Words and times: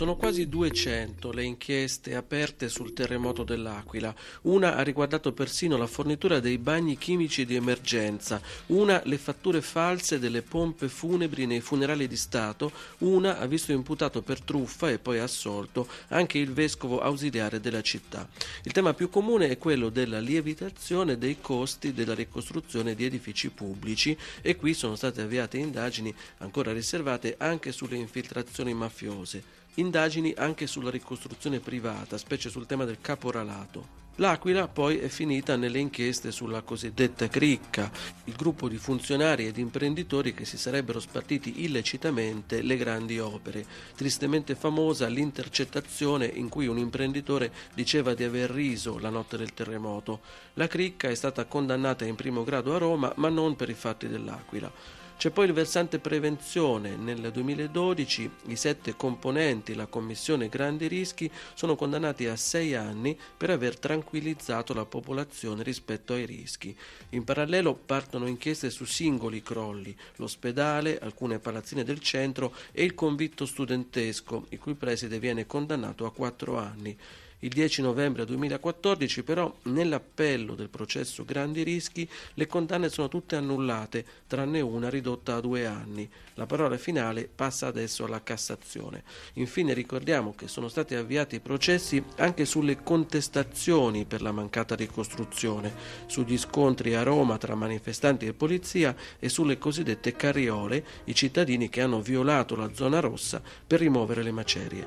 Sono 0.00 0.16
quasi 0.16 0.48
200 0.48 1.30
le 1.30 1.44
inchieste 1.44 2.14
aperte 2.14 2.70
sul 2.70 2.94
terremoto 2.94 3.44
dell'Aquila. 3.44 4.14
Una 4.44 4.76
ha 4.76 4.80
riguardato 4.80 5.34
persino 5.34 5.76
la 5.76 5.86
fornitura 5.86 6.40
dei 6.40 6.56
bagni 6.56 6.96
chimici 6.96 7.44
di 7.44 7.54
emergenza, 7.54 8.40
una 8.68 9.02
le 9.04 9.18
fatture 9.18 9.60
false 9.60 10.18
delle 10.18 10.40
pompe 10.40 10.88
funebri 10.88 11.44
nei 11.44 11.60
funerali 11.60 12.08
di 12.08 12.16
Stato, 12.16 12.72
una 13.00 13.36
ha 13.36 13.44
visto 13.44 13.72
imputato 13.72 14.22
per 14.22 14.40
truffa 14.40 14.88
e 14.88 14.98
poi 14.98 15.18
assolto 15.18 15.86
anche 16.08 16.38
il 16.38 16.50
vescovo 16.54 17.02
ausiliare 17.02 17.60
della 17.60 17.82
città. 17.82 18.26
Il 18.62 18.72
tema 18.72 18.94
più 18.94 19.10
comune 19.10 19.50
è 19.50 19.58
quello 19.58 19.90
della 19.90 20.18
lievitazione 20.18 21.18
dei 21.18 21.42
costi 21.42 21.92
della 21.92 22.14
ricostruzione 22.14 22.94
di 22.94 23.04
edifici 23.04 23.50
pubblici 23.50 24.16
e 24.40 24.56
qui 24.56 24.72
sono 24.72 24.96
state 24.96 25.20
avviate 25.20 25.58
indagini 25.58 26.14
ancora 26.38 26.72
riservate 26.72 27.34
anche 27.36 27.70
sulle 27.70 27.96
infiltrazioni 27.96 28.72
mafiose 28.72 29.58
indagini 29.74 30.34
anche 30.36 30.66
sulla 30.66 30.90
ricostruzione 30.90 31.60
privata, 31.60 32.18
specie 32.18 32.48
sul 32.48 32.66
tema 32.66 32.84
del 32.84 33.00
caporalato. 33.00 33.98
L'Aquila 34.16 34.68
poi 34.68 34.98
è 34.98 35.08
finita 35.08 35.56
nelle 35.56 35.78
inchieste 35.78 36.30
sulla 36.30 36.60
cosiddetta 36.60 37.26
cricca, 37.28 37.90
il 38.24 38.34
gruppo 38.36 38.68
di 38.68 38.76
funzionari 38.76 39.46
ed 39.46 39.56
imprenditori 39.56 40.34
che 40.34 40.44
si 40.44 40.58
sarebbero 40.58 41.00
spartiti 41.00 41.62
illecitamente 41.62 42.60
le 42.60 42.76
grandi 42.76 43.18
opere. 43.18 43.64
Tristemente 43.96 44.54
famosa 44.54 45.06
l'intercettazione 45.06 46.26
in 46.26 46.50
cui 46.50 46.66
un 46.66 46.76
imprenditore 46.76 47.50
diceva 47.72 48.12
di 48.12 48.24
aver 48.24 48.50
riso 48.50 48.98
la 48.98 49.08
notte 49.08 49.38
del 49.38 49.54
terremoto. 49.54 50.20
La 50.54 50.66
cricca 50.66 51.08
è 51.08 51.14
stata 51.14 51.46
condannata 51.46 52.04
in 52.04 52.14
primo 52.16 52.44
grado 52.44 52.74
a 52.74 52.78
Roma, 52.78 53.10
ma 53.16 53.30
non 53.30 53.56
per 53.56 53.70
i 53.70 53.74
fatti 53.74 54.06
dell'Aquila. 54.06 54.70
C'è 55.20 55.28
poi 55.28 55.48
il 55.48 55.52
versante 55.52 55.98
prevenzione. 55.98 56.96
Nel 56.96 57.30
2012 57.30 58.30
i 58.46 58.56
sette 58.56 58.96
componenti 58.96 59.74
la 59.74 59.84
Commissione 59.84 60.48
Grandi 60.48 60.86
Rischi 60.86 61.30
sono 61.52 61.76
condannati 61.76 62.24
a 62.24 62.36
sei 62.36 62.74
anni 62.74 63.14
per 63.36 63.50
aver 63.50 63.78
tranquillizzato 63.78 64.72
la 64.72 64.86
popolazione 64.86 65.62
rispetto 65.62 66.14
ai 66.14 66.24
rischi. 66.24 66.74
In 67.10 67.24
parallelo 67.24 67.74
partono 67.74 68.28
inchieste 68.28 68.70
su 68.70 68.86
singoli 68.86 69.42
crolli, 69.42 69.94
l'ospedale, 70.16 70.98
alcune 70.98 71.38
palazzine 71.38 71.84
del 71.84 72.00
centro 72.00 72.54
e 72.72 72.82
il 72.82 72.94
convitto 72.94 73.44
studentesco, 73.44 74.46
il 74.48 74.58
cui 74.58 74.72
preside 74.72 75.18
viene 75.18 75.44
condannato 75.44 76.06
a 76.06 76.12
quattro 76.12 76.56
anni. 76.56 76.96
Il 77.42 77.48
10 77.48 77.80
novembre 77.80 78.26
2014 78.26 79.22
però 79.22 79.50
nell'appello 79.62 80.54
del 80.54 80.68
processo 80.68 81.24
Grandi 81.24 81.62
Rischi 81.62 82.06
le 82.34 82.46
condanne 82.46 82.90
sono 82.90 83.08
tutte 83.08 83.36
annullate, 83.36 84.04
tranne 84.26 84.60
una 84.60 84.90
ridotta 84.90 85.36
a 85.36 85.40
due 85.40 85.64
anni. 85.64 86.06
La 86.34 86.44
parola 86.44 86.76
finale 86.76 87.30
passa 87.34 87.66
adesso 87.66 88.04
alla 88.04 88.22
Cassazione. 88.22 89.04
Infine 89.34 89.72
ricordiamo 89.72 90.34
che 90.34 90.48
sono 90.48 90.68
stati 90.68 90.94
avviati 90.94 91.40
processi 91.40 92.02
anche 92.16 92.44
sulle 92.44 92.82
contestazioni 92.82 94.04
per 94.04 94.20
la 94.20 94.32
mancata 94.32 94.74
ricostruzione, 94.74 95.72
sugli 96.06 96.36
scontri 96.36 96.94
a 96.94 97.02
Roma 97.02 97.38
tra 97.38 97.54
manifestanti 97.54 98.26
e 98.26 98.34
polizia 98.34 98.94
e 99.18 99.30
sulle 99.30 99.56
cosiddette 99.56 100.14
carriole, 100.14 100.84
i 101.04 101.14
cittadini 101.14 101.70
che 101.70 101.80
hanno 101.80 102.02
violato 102.02 102.54
la 102.54 102.74
zona 102.74 103.00
rossa 103.00 103.40
per 103.66 103.80
rimuovere 103.80 104.22
le 104.22 104.30
macerie. 104.30 104.78